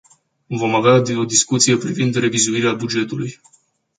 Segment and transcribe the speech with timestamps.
[0.49, 3.39] Vom avea o discuție privind revizuirea bugetului.